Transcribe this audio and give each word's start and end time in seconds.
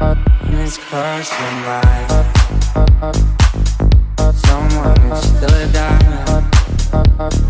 It's 0.00 0.78
cursed 0.78 1.32
by. 1.32 1.82
Someone 4.32 5.00
is 5.12 5.28
still 5.28 5.54
a 5.54 5.72
diamond. 5.72 7.47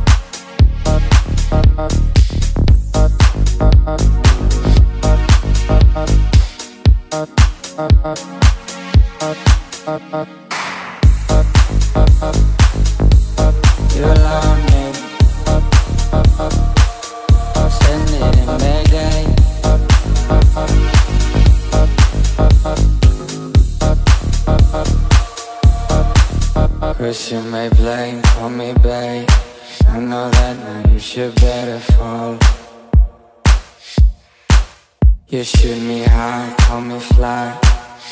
You 35.38 35.44
shoot 35.44 35.80
me 35.80 36.02
high, 36.02 36.52
call 36.58 36.80
me 36.80 36.98
fly. 36.98 37.56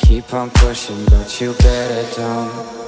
Keep 0.03 0.33
on 0.33 0.49
pushing, 0.49 1.05
but 1.07 1.41
you 1.41 1.55
better 1.55 2.15
don't. 2.15 2.87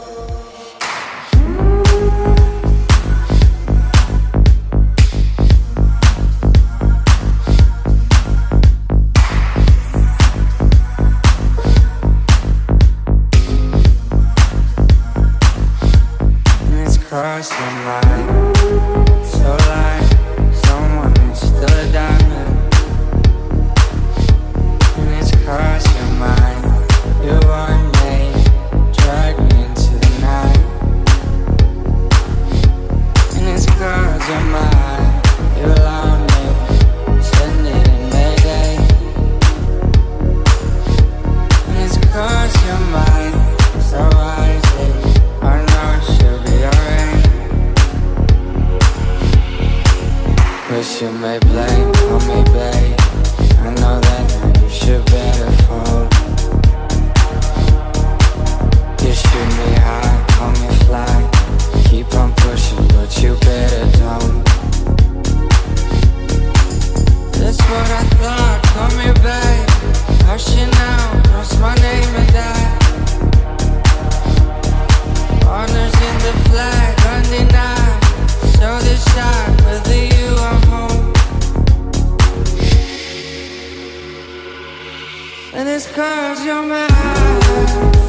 And 85.58 85.68
it's 85.68 85.90
cause 85.90 86.44
you're 86.44 86.62
mine. 86.62 88.07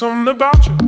something 0.00 0.28
about 0.28 0.66
you. 0.66 0.79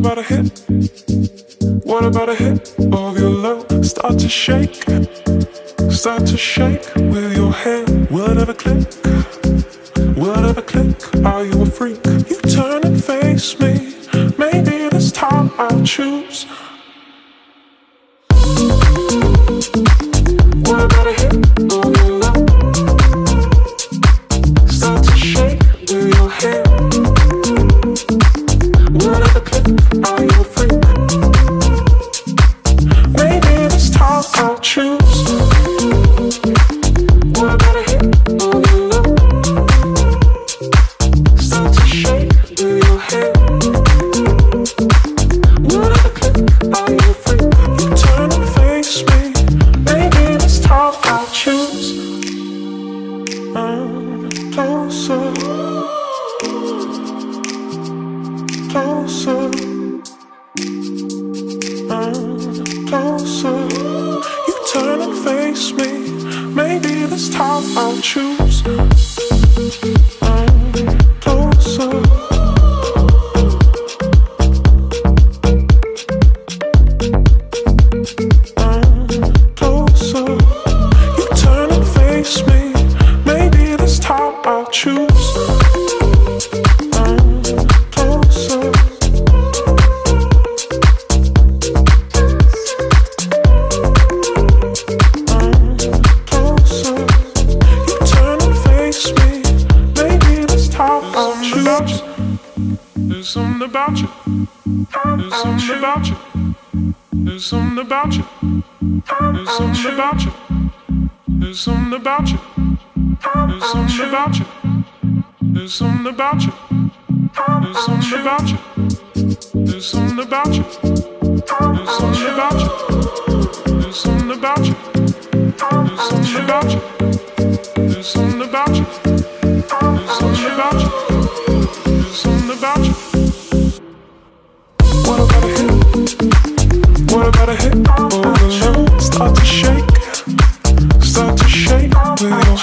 about 0.00 0.16
a 0.16 0.22
hit? 0.22 0.64
What 1.84 2.04
about 2.06 2.30
a 2.30 2.34
hit 2.34 2.74
of 2.78 3.18
your 3.18 3.28
love? 3.28 3.84
Start 3.84 4.18
to 4.20 4.28
shake, 4.30 4.76
start 5.90 6.24
to 6.26 6.38
shake 6.38 6.86
with 6.96 7.36
your 7.36 7.52
hand. 7.52 8.08
Will 8.10 8.30
it 8.30 8.38
ever 8.38 8.54
click? 8.54 8.88
Will 10.16 10.38
it 10.38 10.48
ever 10.48 10.62
click? 10.62 10.96
Are 11.26 11.44
you 11.44 11.62
a 11.62 11.66
freak? 11.66 12.00
You 12.30 12.40
turn 12.56 12.84
and 12.84 13.04
face 13.04 13.60
me. 13.60 13.94
Maybe 14.38 14.88
this 14.88 15.12
time 15.12 15.50
I'll 15.58 15.84
choose. 15.84 16.46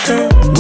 her 0.05 0.56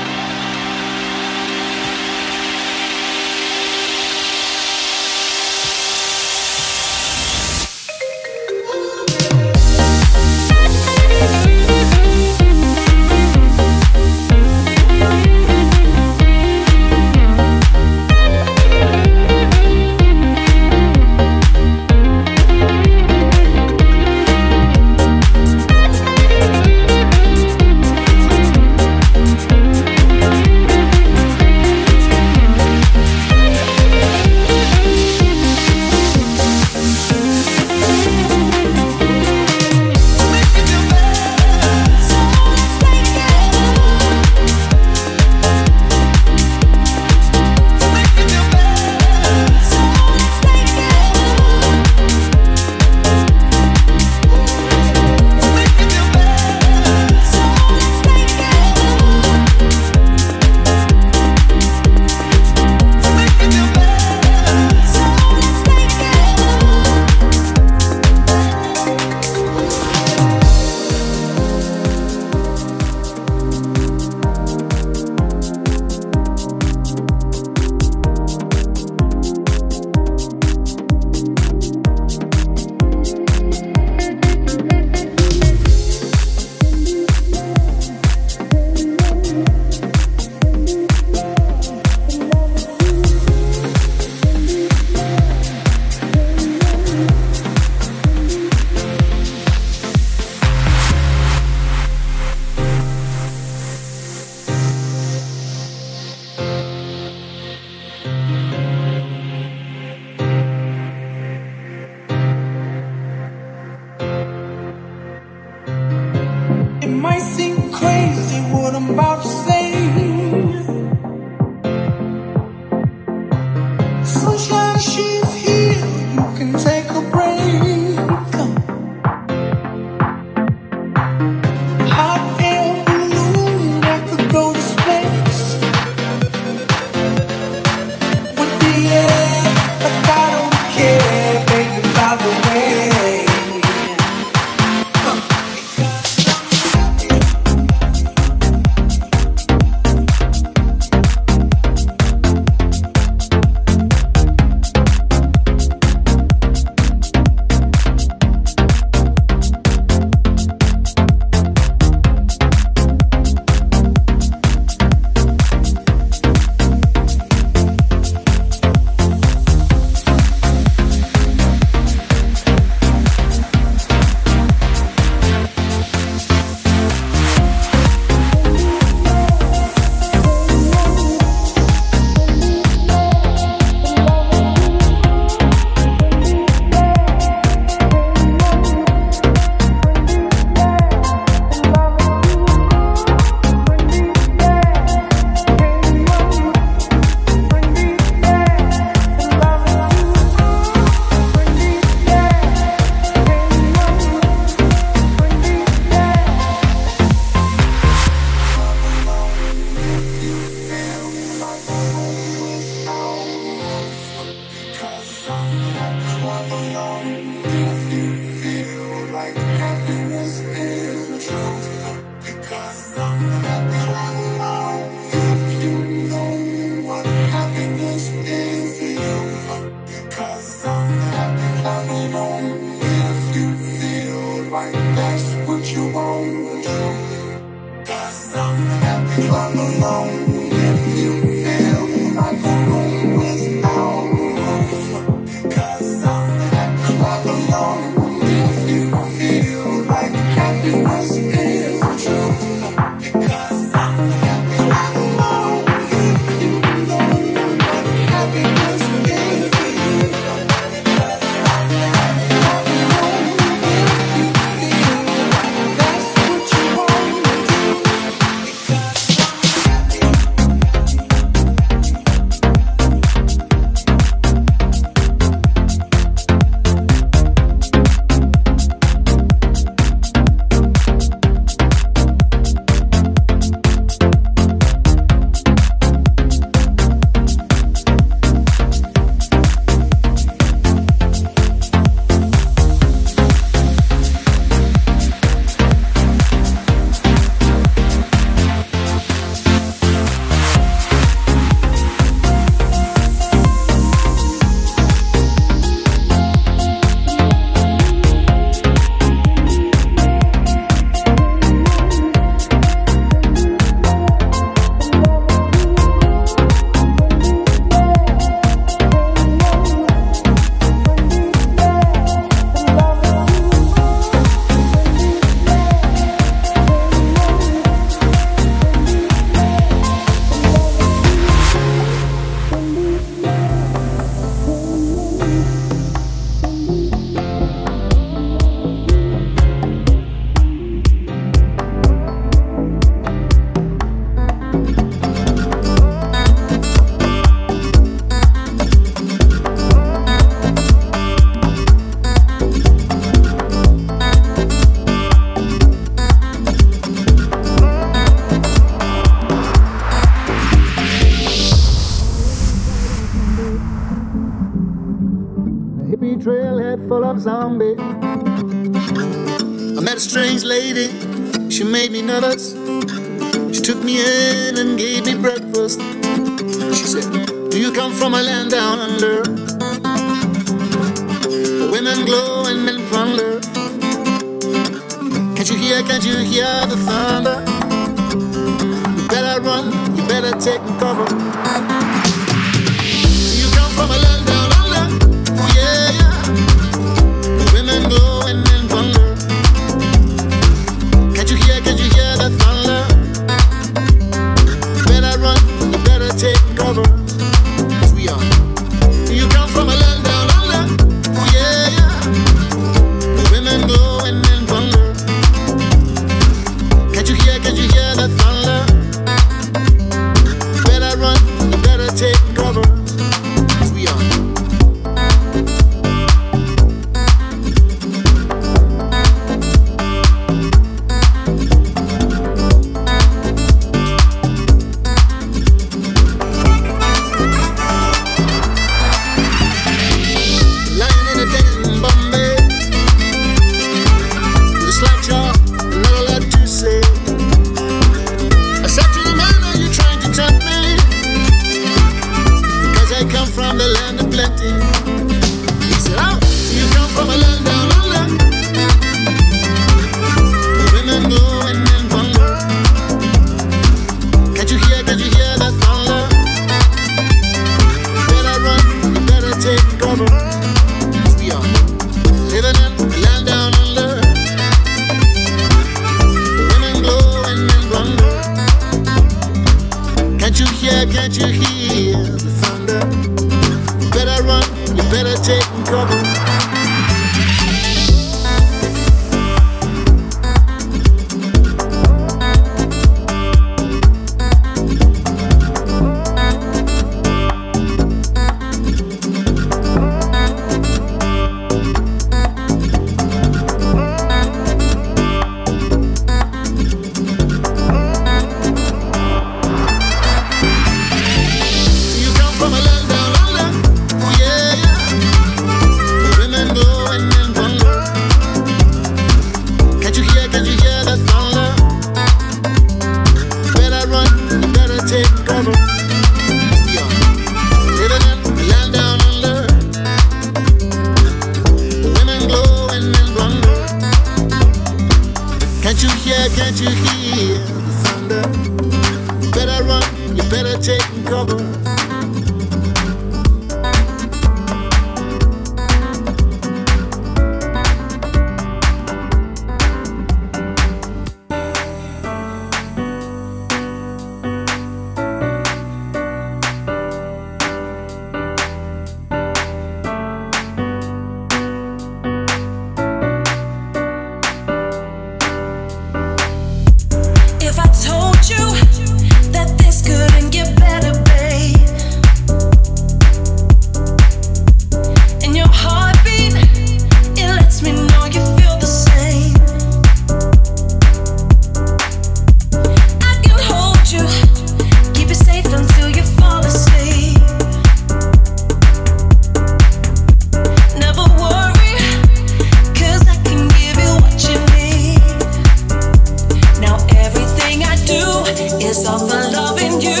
yourself 598.72 599.02
and 599.12 599.34
loving 599.34 599.82
you 599.82 600.00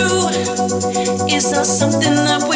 is 1.28 1.52
not 1.52 1.66
something 1.66 2.14
that 2.24 2.42
we 2.48 2.51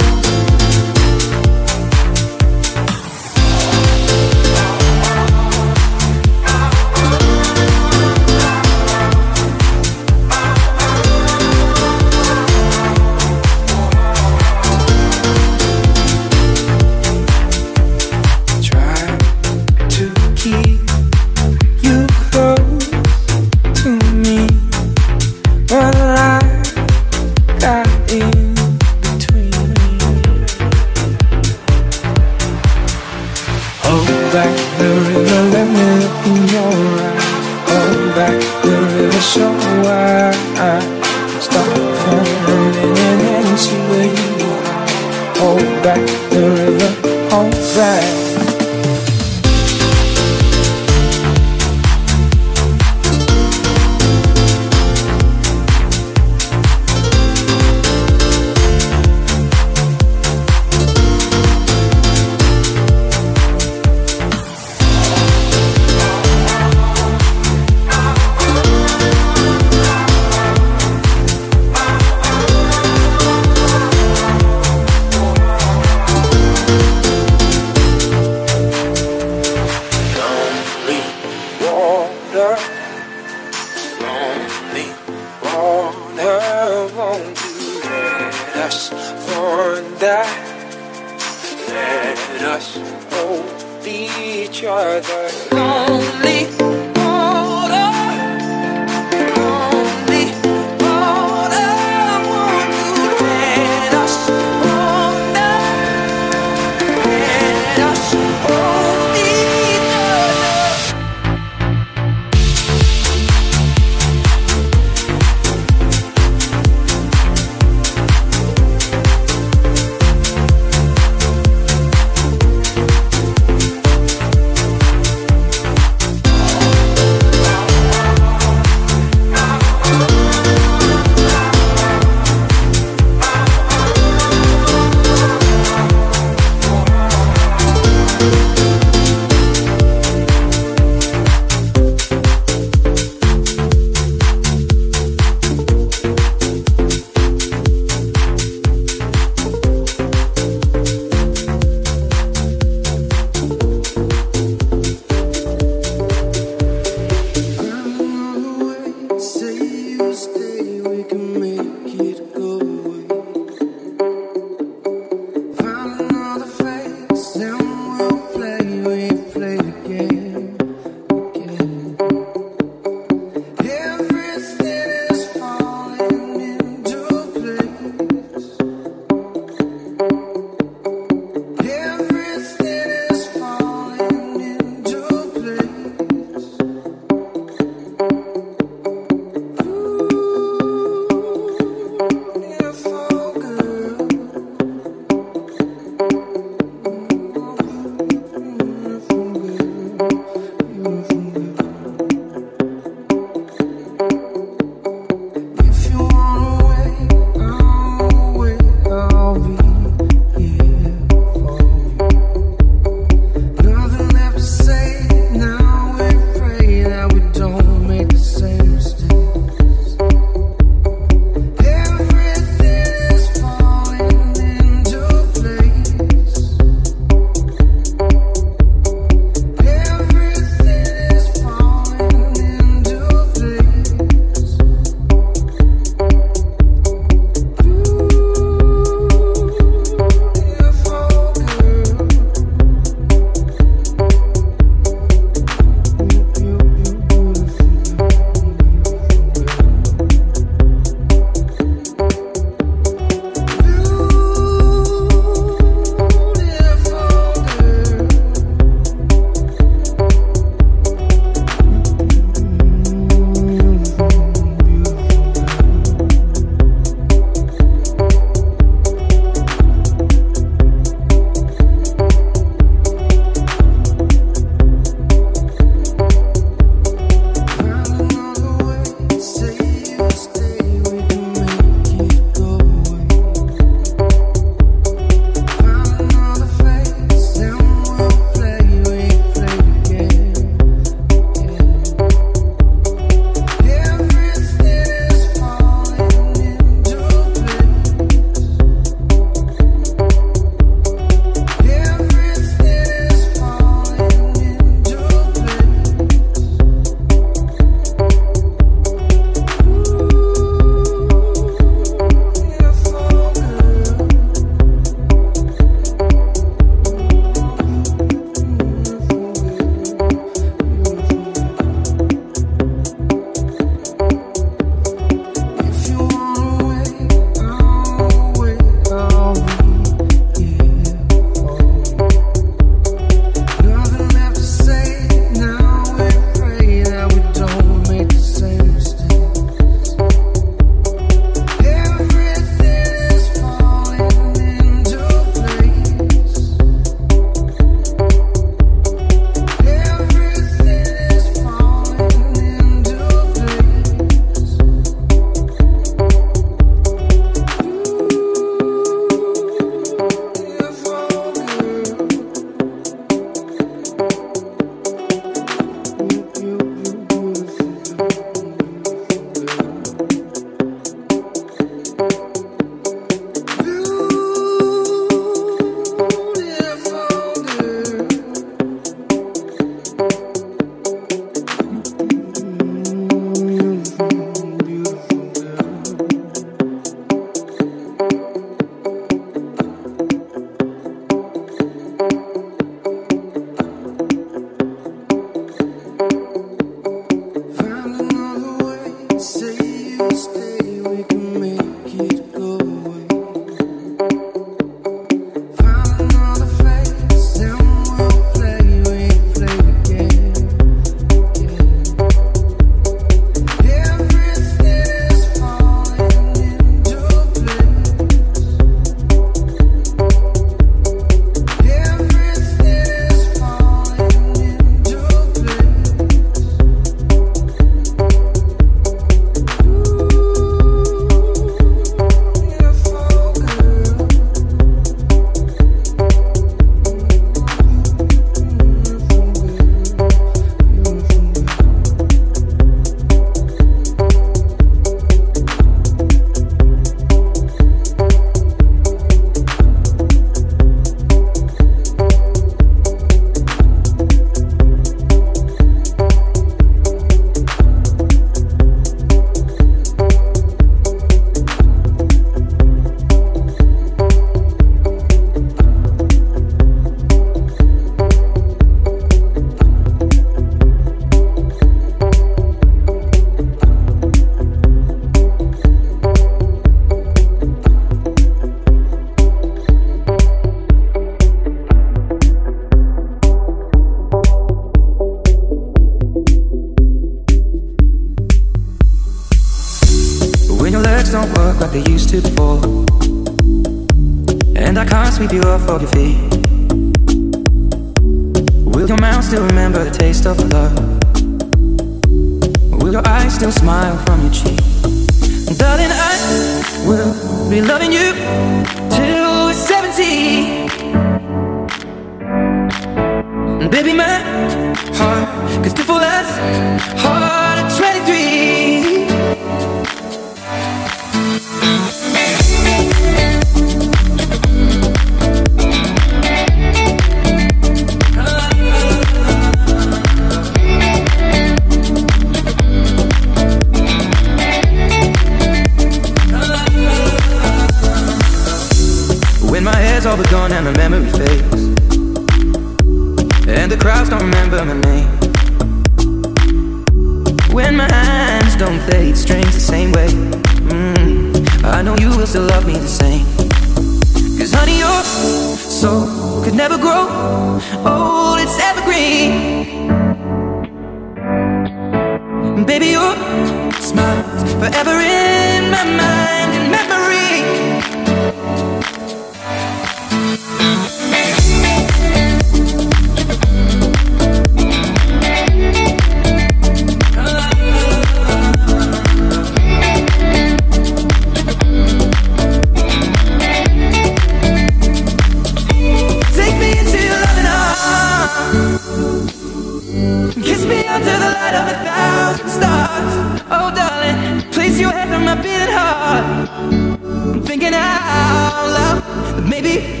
that 599.61 600.00